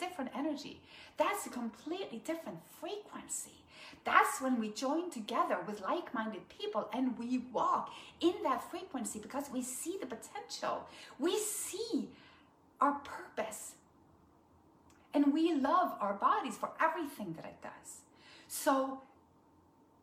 different 0.00 0.32
energy. 0.36 0.80
That's 1.16 1.46
a 1.46 1.48
completely 1.48 2.20
different 2.24 2.58
frequency. 2.80 3.62
That's 4.02 4.40
when 4.40 4.58
we 4.58 4.70
join 4.70 5.12
together 5.12 5.58
with 5.68 5.80
like 5.80 6.12
minded 6.12 6.48
people 6.48 6.88
and 6.92 7.16
we 7.16 7.44
walk 7.52 7.92
in 8.20 8.34
that 8.42 8.68
frequency 8.68 9.20
because 9.20 9.44
we 9.52 9.62
see 9.62 9.96
the 10.00 10.06
potential. 10.06 10.88
We 11.20 11.38
see 11.38 12.08
our 12.80 12.94
purpose. 13.04 13.74
And 15.14 15.32
we 15.32 15.54
love 15.54 15.92
our 16.00 16.14
bodies 16.14 16.56
for 16.56 16.70
everything 16.80 17.34
that 17.34 17.44
it 17.44 17.62
does. 17.62 18.00
So 18.48 19.02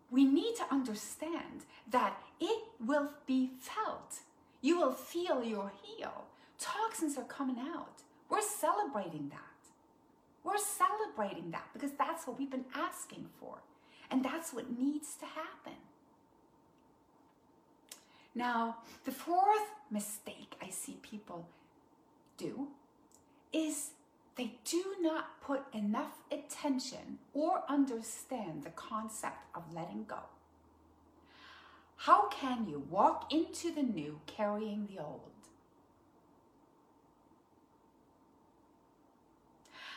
we 0.10 0.24
need 0.24 0.56
to 0.56 0.64
understand 0.72 1.66
that 1.92 2.22
it 2.40 2.64
will 2.80 3.10
be 3.26 3.52
felt 3.60 4.22
you 4.62 4.80
will 4.80 4.92
feel 4.92 5.44
your 5.44 5.72
heal. 5.84 6.26
Toxins 6.60 7.18
are 7.18 7.24
coming 7.24 7.60
out. 7.60 8.02
We're 8.30 8.42
celebrating 8.42 9.30
that. 9.30 9.42
We're 10.44 10.58
celebrating 10.58 11.52
that 11.52 11.68
because 11.74 11.92
that's 11.98 12.26
what 12.26 12.40
we've 12.40 12.50
been 12.50 12.66
asking 12.74 13.28
for. 13.40 13.60
And 14.10 14.24
that's 14.24 14.54
what 14.54 14.78
needs 14.78 15.16
to 15.16 15.26
happen. 15.26 15.78
Now, 18.34 18.78
the 19.04 19.12
fourth 19.12 19.72
mistake 19.92 20.56
I 20.62 20.70
see 20.70 20.98
people 21.02 21.48
do 22.38 22.68
is 23.52 23.92
they 24.36 24.54
do 24.64 24.84
not 25.02 25.42
put 25.42 25.64
enough 25.74 26.22
attention 26.32 27.18
or 27.34 27.64
understand 27.68 28.64
the 28.64 28.70
concept 28.70 29.40
of 29.56 29.64
letting 29.74 30.06
go. 30.06 30.20
How 31.98 32.30
can 32.30 32.68
you 32.70 32.84
walk 32.90 33.34
into 33.34 33.74
the 33.74 33.82
new 33.82 34.22
carrying 34.28 34.88
the 34.88 35.02
old? 35.02 35.32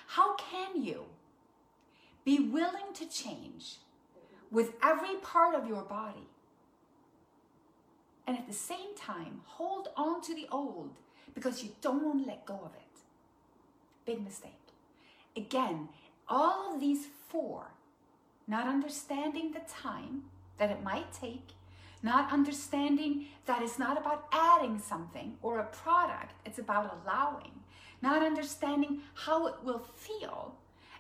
How 0.09 0.35
can 0.35 0.83
you 0.83 1.05
be 2.25 2.41
willing 2.41 2.93
to 2.95 3.09
change 3.09 3.77
with 4.51 4.73
every 4.83 5.17
part 5.23 5.55
of 5.55 5.69
your 5.69 5.83
body 5.83 6.27
and 8.27 8.37
at 8.37 8.49
the 8.49 8.55
same 8.55 8.97
time 8.97 9.43
hold 9.45 9.89
on 9.97 10.21
to 10.23 10.35
the 10.35 10.49
old 10.51 10.97
because 11.33 11.63
you 11.63 11.71
don't 11.81 12.03
want 12.03 12.25
to 12.25 12.29
let 12.29 12.45
go 12.45 12.55
of 12.65 12.73
it? 12.75 13.03
Big 14.05 14.25
mistake. 14.25 14.53
Again, 15.37 15.91
all 16.29 16.75
of 16.75 16.81
these 16.81 17.07
four, 17.29 17.69
not 18.49 18.67
understanding 18.67 19.53
the 19.53 19.61
time 19.61 20.25
that 20.59 20.71
it 20.71 20.83
might 20.83 21.13
take 21.13 21.51
not 22.03 22.33
understanding 22.33 23.27
that 23.47 23.63
it's 23.63 23.79
not 23.79 23.99
about 23.99 24.27
adding 24.33 24.79
something 24.79 25.37
or 25.43 25.59
a 25.59 25.65
product, 25.65 26.35
it's 26.47 26.59
about 26.59 27.01
allowing, 27.05 27.53
not 28.03 28.23
understanding 28.23 29.01
how 29.15 29.47
it 29.47 29.57
will 29.63 29.85
feel, 29.97 30.55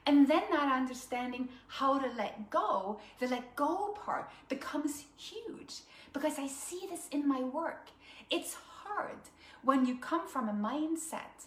And 0.06 0.26
then 0.28 0.42
not 0.50 0.72
understanding 0.72 1.48
how 1.68 1.98
to 1.98 2.10
let 2.16 2.50
go, 2.50 2.98
the 3.18 3.28
let 3.28 3.54
go 3.54 3.96
part 4.02 4.30
becomes 4.48 5.04
huge 5.16 5.80
because 6.12 6.38
I 6.38 6.46
see 6.46 6.86
this 6.88 7.06
in 7.10 7.28
my 7.28 7.40
work. 7.40 7.88
It's 8.30 8.54
hard 8.54 9.18
when 9.62 9.84
you 9.86 9.96
come 9.96 10.26
from 10.26 10.48
a 10.48 10.52
mindset 10.52 11.46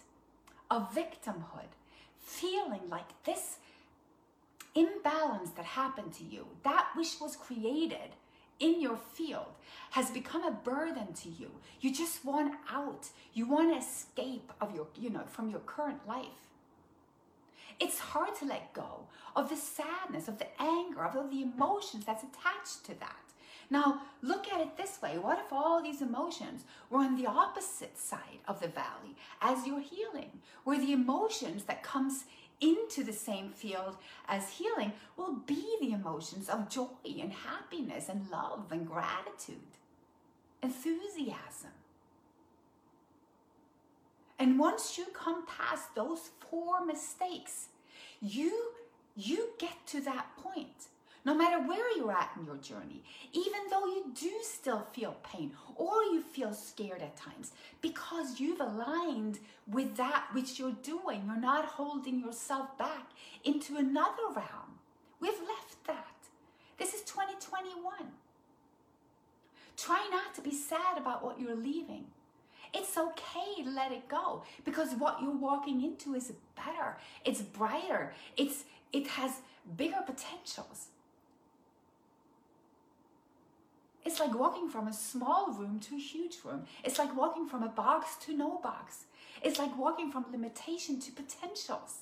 of 0.70 0.94
victimhood, 0.94 1.72
feeling 2.20 2.88
like 2.88 3.24
this 3.24 3.56
imbalance 4.74 5.50
that 5.50 5.66
happened 5.66 6.12
to 6.14 6.24
you, 6.24 6.46
that 6.62 6.88
which 6.94 7.16
was 7.20 7.36
created 7.36 8.10
in 8.60 8.80
your 8.80 8.96
field, 8.96 9.54
has 9.90 10.10
become 10.10 10.44
a 10.44 10.50
burden 10.50 11.12
to 11.14 11.28
you. 11.28 11.50
You 11.80 11.92
just 11.92 12.24
want 12.24 12.54
out. 12.70 13.08
You 13.32 13.46
want 13.46 13.72
to 13.72 13.78
escape 13.78 14.52
of 14.60 14.74
your, 14.74 14.86
you 14.96 15.10
know, 15.10 15.24
from 15.26 15.50
your 15.50 15.60
current 15.60 16.06
life. 16.06 16.26
It's 17.80 17.98
hard 17.98 18.34
to 18.36 18.44
let 18.44 18.72
go 18.72 19.06
of 19.34 19.48
the 19.48 19.56
sadness, 19.56 20.28
of 20.28 20.38
the 20.38 20.46
anger, 20.60 21.04
of 21.04 21.16
all 21.16 21.28
the 21.28 21.42
emotions 21.42 22.04
that's 22.04 22.22
attached 22.22 22.84
to 22.86 22.98
that. 23.00 23.16
Now, 23.70 24.02
look 24.22 24.46
at 24.52 24.60
it 24.60 24.76
this 24.76 25.00
way. 25.02 25.18
What 25.18 25.38
if 25.38 25.52
all 25.52 25.82
these 25.82 26.02
emotions 26.02 26.64
were 26.90 27.00
on 27.00 27.16
the 27.16 27.26
opposite 27.26 27.98
side 27.98 28.40
of 28.46 28.60
the 28.60 28.68
valley 28.68 29.16
as 29.40 29.66
you're 29.66 29.80
healing, 29.80 30.30
where 30.64 30.78
the 30.78 30.92
emotions 30.92 31.64
that 31.64 31.82
comes 31.82 32.24
into 32.60 33.02
the 33.04 33.12
same 33.12 33.50
field 33.50 33.96
as 34.28 34.50
healing 34.50 34.92
will 35.16 35.34
be 35.34 35.76
the 35.80 35.92
emotions 35.92 36.48
of 36.48 36.68
joy 36.68 36.86
and 37.04 37.32
happiness 37.32 38.08
and 38.08 38.30
love 38.30 38.70
and 38.70 38.86
gratitude, 38.86 39.56
enthusiasm. 40.62 41.70
And 44.38 44.58
once 44.58 44.98
you 44.98 45.06
come 45.12 45.46
past 45.46 45.94
those 45.94 46.30
four 46.50 46.84
mistakes, 46.84 47.68
you 48.20 48.70
you 49.16 49.50
get 49.58 49.86
to 49.86 50.00
that 50.00 50.26
point 50.36 50.88
no 51.24 51.34
matter 51.34 51.58
where 51.66 51.96
you're 51.96 52.12
at 52.12 52.30
in 52.38 52.44
your 52.44 52.56
journey, 52.56 53.02
even 53.32 53.60
though 53.70 53.86
you 53.86 54.12
do 54.14 54.30
still 54.42 54.86
feel 54.92 55.16
pain 55.22 55.52
or 55.76 56.02
you 56.04 56.20
feel 56.20 56.52
scared 56.52 57.00
at 57.00 57.16
times, 57.16 57.52
because 57.80 58.38
you've 58.40 58.60
aligned 58.60 59.38
with 59.66 59.96
that 59.96 60.26
which 60.32 60.58
you're 60.58 60.76
doing. 60.82 61.22
You're 61.26 61.40
not 61.40 61.64
holding 61.64 62.20
yourself 62.20 62.76
back 62.76 63.10
into 63.44 63.76
another 63.76 64.28
realm. 64.34 64.78
We've 65.20 65.32
left 65.32 65.86
that. 65.86 66.06
This 66.78 66.92
is 66.92 67.02
2021. 67.02 67.94
Try 69.76 70.08
not 70.10 70.34
to 70.34 70.42
be 70.42 70.52
sad 70.52 70.98
about 70.98 71.24
what 71.24 71.40
you're 71.40 71.56
leaving. 71.56 72.04
It's 72.74 72.98
okay 72.98 73.62
to 73.62 73.70
let 73.70 73.92
it 73.92 74.08
go 74.08 74.42
because 74.64 74.94
what 74.94 75.22
you're 75.22 75.30
walking 75.30 75.82
into 75.82 76.14
is 76.14 76.32
better. 76.56 76.96
It's 77.24 77.40
brighter. 77.40 78.12
It's 78.36 78.64
it 78.92 79.06
has 79.08 79.40
bigger 79.76 80.02
potentials. 80.04 80.88
It's 84.04 84.20
like 84.20 84.38
walking 84.38 84.68
from 84.68 84.86
a 84.86 84.92
small 84.92 85.52
room 85.52 85.80
to 85.80 85.96
a 85.96 85.98
huge 85.98 86.38
room. 86.44 86.64
It's 86.84 86.98
like 86.98 87.16
walking 87.16 87.48
from 87.48 87.62
a 87.62 87.68
box 87.68 88.16
to 88.26 88.36
no 88.36 88.58
box. 88.58 89.04
It's 89.42 89.58
like 89.58 89.76
walking 89.78 90.12
from 90.12 90.26
limitation 90.30 91.00
to 91.00 91.12
potentials. 91.12 92.00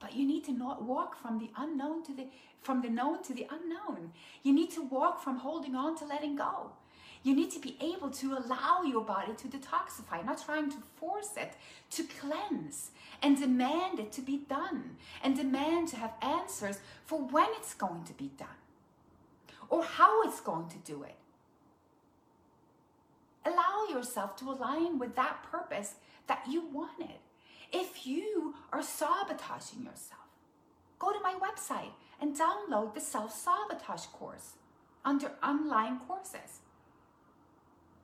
But 0.00 0.14
you 0.14 0.26
need 0.26 0.44
to 0.44 0.52
not 0.52 0.82
walk 0.82 1.14
from 1.20 1.38
the 1.38 1.50
unknown 1.56 2.04
to 2.04 2.14
the 2.14 2.26
from 2.62 2.80
the 2.80 2.88
known 2.88 3.22
to 3.24 3.34
the 3.34 3.46
unknown. 3.50 4.12
You 4.42 4.52
need 4.52 4.70
to 4.72 4.82
walk 4.82 5.22
from 5.22 5.38
holding 5.38 5.74
on 5.74 5.96
to 5.98 6.04
letting 6.04 6.36
go. 6.36 6.70
You 7.24 7.34
need 7.34 7.50
to 7.52 7.60
be 7.60 7.76
able 7.80 8.10
to 8.10 8.36
allow 8.36 8.82
your 8.82 9.04
body 9.04 9.32
to 9.34 9.48
detoxify, 9.48 10.24
not 10.24 10.44
trying 10.44 10.70
to 10.70 10.76
force 10.96 11.36
it, 11.36 11.54
to 11.90 12.04
cleanse 12.04 12.90
and 13.20 13.38
demand 13.38 14.00
it 14.00 14.10
to 14.12 14.22
be 14.22 14.38
done 14.48 14.96
and 15.22 15.36
demand 15.36 15.88
to 15.88 15.96
have 15.96 16.14
answers 16.20 16.78
for 17.04 17.20
when 17.20 17.48
it's 17.58 17.74
going 17.74 18.04
to 18.04 18.12
be 18.14 18.30
done 18.38 18.61
or 19.72 19.82
how 19.82 20.22
it's 20.24 20.42
going 20.42 20.68
to 20.68 20.76
do 20.84 21.02
it. 21.02 21.16
Allow 23.46 23.86
yourself 23.90 24.36
to 24.36 24.50
align 24.50 24.98
with 24.98 25.16
that 25.16 25.42
purpose 25.50 25.94
that 26.26 26.44
you 26.46 26.68
wanted. 26.70 27.16
If 27.72 28.06
you 28.06 28.54
are 28.70 28.82
sabotaging 28.82 29.82
yourself, 29.82 30.28
go 30.98 31.10
to 31.10 31.20
my 31.20 31.34
website 31.40 31.94
and 32.20 32.36
download 32.38 32.92
the 32.92 33.00
self 33.00 33.32
sabotage 33.32 34.04
course 34.12 34.56
under 35.06 35.32
online 35.42 36.00
courses. 36.00 36.60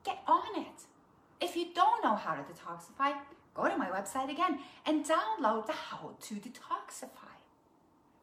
Get 0.03 0.17
on 0.27 0.59
it. 0.59 0.87
If 1.39 1.55
you 1.55 1.67
don't 1.75 2.03
know 2.03 2.15
how 2.15 2.33
to 2.33 2.41
detoxify, 2.41 3.13
go 3.53 3.69
to 3.69 3.77
my 3.77 3.89
website 3.89 4.31
again 4.31 4.57
and 4.87 5.05
download 5.05 5.67
the 5.67 5.73
How 5.73 6.15
to 6.19 6.35
Detoxify, 6.35 7.37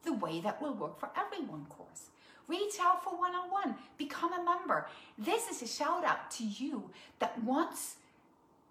the 0.02 0.14
way 0.14 0.40
that 0.40 0.60
will 0.60 0.74
work 0.74 0.98
for 0.98 1.10
everyone 1.16 1.66
course. 1.66 2.10
Reach 2.48 2.74
out 2.80 3.02
for 3.02 3.18
one 3.18 3.34
on 3.34 3.50
one. 3.50 3.74
Become 3.98 4.32
a 4.32 4.44
member. 4.44 4.86
This 5.18 5.48
is 5.48 5.62
a 5.62 5.66
shout 5.66 6.04
out 6.04 6.30
to 6.32 6.44
you 6.44 6.90
that 7.18 7.42
wants 7.42 7.96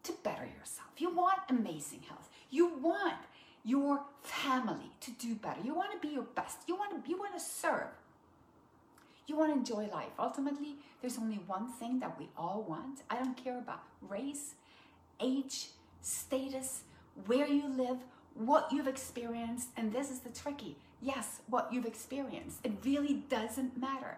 to 0.04 0.14
better 0.24 0.46
yourself. 0.46 0.90
You 0.98 1.14
want 1.14 1.40
amazing 1.50 2.02
health. 2.08 2.30
You 2.50 2.78
want 2.78 3.16
your 3.64 4.02
family 4.22 4.92
to 5.02 5.12
do 5.12 5.36
better. 5.36 5.60
You 5.64 5.74
want 5.74 5.92
to 5.92 6.08
be 6.08 6.14
your 6.14 6.24
best. 6.24 6.60
You 6.68 6.76
want 6.76 7.04
to 7.04 7.10
you 7.10 7.18
want 7.18 7.34
to 7.34 7.40
serve. 7.40 7.88
You 9.28 9.36
want 9.36 9.52
to 9.52 9.58
enjoy 9.58 9.92
life. 9.92 10.12
Ultimately, 10.20 10.76
there's 11.02 11.18
only 11.18 11.38
one 11.48 11.72
thing 11.74 12.00
that 12.00 12.18
we 12.20 12.30
all 12.38 12.64
want. 12.68 13.00
I 13.10 13.16
don't 13.16 13.36
care 13.36 13.58
about 13.58 13.82
race, 14.02 14.54
age, 15.20 15.70
status, 16.02 16.82
where 17.26 17.48
you 17.48 17.68
live, 17.68 17.98
what 18.36 18.72
you've 18.72 18.88
experienced, 18.88 19.70
and 19.78 19.92
this 19.92 20.12
is 20.12 20.20
the 20.20 20.30
tricky 20.30 20.78
yes, 21.02 21.42
what 21.48 21.72
you've 21.72 21.86
experienced. 21.86 22.60
It 22.64 22.74
really 22.84 23.24
doesn't 23.30 23.80
matter. 23.80 24.18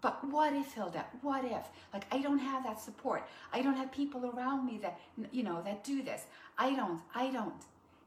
But 0.00 0.24
what 0.30 0.54
if, 0.54 0.72
Hilde? 0.72 1.00
What 1.20 1.44
if? 1.44 1.66
Like, 1.92 2.06
I 2.10 2.22
don't 2.22 2.38
have 2.38 2.64
that 2.64 2.80
support. 2.80 3.28
I 3.52 3.60
don't 3.60 3.76
have 3.76 3.92
people 3.92 4.32
around 4.34 4.64
me 4.64 4.78
that, 4.82 4.98
you 5.30 5.42
know, 5.42 5.62
that 5.62 5.84
do 5.84 6.02
this. 6.02 6.24
I 6.58 6.74
don't. 6.74 7.00
I 7.14 7.30
don't. 7.30 7.62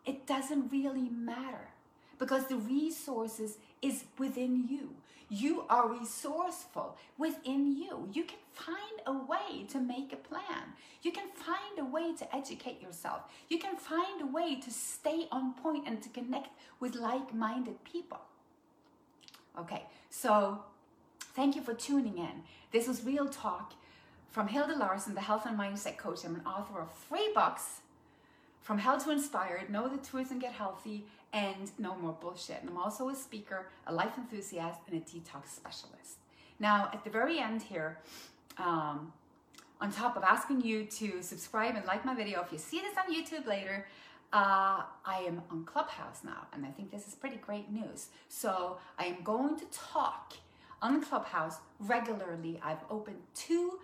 It 0.05 0.25
doesn't 0.25 0.71
really 0.71 1.09
matter 1.09 1.69
because 2.17 2.47
the 2.47 2.57
resources 2.57 3.57
is 3.81 4.05
within 4.17 4.67
you. 4.67 4.95
You 5.29 5.63
are 5.69 5.87
resourceful 5.87 6.97
within 7.17 7.75
you. 7.75 8.09
You 8.11 8.23
can 8.23 8.37
find 8.53 9.01
a 9.07 9.13
way 9.13 9.65
to 9.69 9.79
make 9.79 10.13
a 10.13 10.17
plan. 10.17 10.73
You 11.01 11.11
way 11.93 12.13
to 12.15 12.35
educate 12.35 12.81
yourself. 12.81 13.21
You 13.49 13.59
can 13.59 13.75
find 13.75 14.21
a 14.21 14.25
way 14.25 14.59
to 14.59 14.71
stay 14.71 15.27
on 15.31 15.53
point 15.53 15.87
and 15.87 16.01
to 16.01 16.09
connect 16.09 16.49
with 16.79 16.95
like 16.95 17.33
minded 17.33 17.83
people. 17.83 18.21
Okay, 19.57 19.83
so 20.09 20.63
thank 21.35 21.55
you 21.55 21.61
for 21.61 21.73
tuning 21.73 22.17
in. 22.17 22.43
This 22.71 22.87
was 22.87 23.05
Real 23.05 23.27
Talk 23.27 23.73
from 24.31 24.47
Hilde 24.47 24.75
Larsen, 24.77 25.13
the 25.13 25.21
Health 25.21 25.45
and 25.45 25.57
Mindset 25.57 25.97
Coach. 25.97 26.25
I'm 26.25 26.35
an 26.35 26.41
author 26.45 26.81
of 26.81 26.91
three 27.07 27.29
books 27.35 27.81
from 28.61 28.79
Hell 28.79 28.99
to 29.01 29.11
Inspired, 29.11 29.69
Know 29.69 29.87
the 29.87 29.97
Truth 29.97 30.31
and 30.31 30.41
Get 30.41 30.53
Healthy, 30.53 31.05
and 31.33 31.71
No 31.77 31.95
More 31.95 32.17
Bullshit. 32.19 32.61
And 32.61 32.69
I'm 32.69 32.77
also 32.77 33.09
a 33.09 33.15
speaker, 33.15 33.67
a 33.85 33.93
life 33.93 34.17
enthusiast, 34.17 34.79
and 34.87 34.99
a 34.99 35.05
detox 35.05 35.49
specialist. 35.55 36.17
Now, 36.59 36.89
at 36.93 37.03
the 37.03 37.09
very 37.09 37.39
end 37.39 37.61
here, 37.61 37.99
um, 38.57 39.13
on 39.83 39.91
top 39.91 40.15
of 40.15 40.23
asking 40.23 40.61
you 40.61 40.85
to 40.85 41.21
subscribe 41.21 41.75
and 41.75 41.85
like 41.85 42.05
my 42.05 42.15
video, 42.15 42.41
if 42.41 42.53
you 42.53 42.57
see 42.57 42.79
this 42.79 42.95
on 42.97 43.13
YouTube 43.13 43.45
later, 43.45 43.85
uh, 44.31 44.83
I 45.05 45.25
am 45.27 45.41
on 45.51 45.65
Clubhouse 45.65 46.21
now, 46.23 46.47
and 46.53 46.65
I 46.65 46.69
think 46.69 46.89
this 46.89 47.05
is 47.05 47.15
pretty 47.15 47.35
great 47.35 47.69
news. 47.69 48.07
So 48.29 48.77
I 48.97 49.07
am 49.07 49.17
going 49.25 49.59
to 49.59 49.65
talk 49.73 50.35
on 50.81 51.01
Clubhouse 51.01 51.57
regularly. 51.81 52.61
I've 52.63 52.79
opened 52.89 53.17
two 53.35 53.79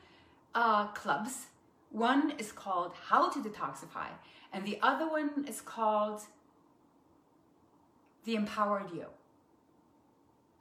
uh, 0.56 0.88
clubs. 0.88 1.48
One 1.92 2.32
is 2.38 2.54
called 2.54 2.94
How 3.10 3.30
to 3.30 3.40
Detoxify, 3.40 4.08
and 4.54 4.66
the 4.66 4.80
other 4.82 5.10
one 5.10 5.46
is 5.50 5.60
called 5.60 6.22
The 8.24 8.36
Empowered 8.36 8.90
You. 8.96 9.08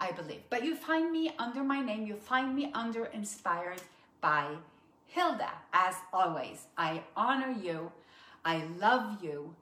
I 0.01 0.11
believe. 0.11 0.43
But 0.51 0.65
you 0.65 0.75
find 0.75 1.13
me 1.13 1.33
under 1.39 1.63
my 1.63 1.81
name, 1.81 2.07
you 2.07 2.17
find 2.17 2.57
me 2.57 2.73
under 2.75 3.05
Inspired 3.07 3.83
by 4.21 4.57
Hilde. 5.09 5.49
As 5.73 5.95
always, 6.13 6.67
I 6.77 7.03
honor 7.17 7.51
you, 7.51 7.91
I 8.45 8.65
love 8.79 9.23
you. 9.23 9.55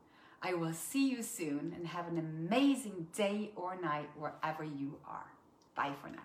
I 0.42 0.54
will 0.54 0.74
see 0.74 1.08
you 1.08 1.22
soon 1.22 1.72
and 1.74 1.86
have 1.86 2.08
an 2.08 2.18
amazing 2.18 3.08
day 3.16 3.50
or 3.56 3.80
night 3.80 4.10
wherever 4.16 4.64
you 4.64 4.98
are. 5.08 5.26
Bye 5.74 5.92
for 6.00 6.08
now. 6.08 6.22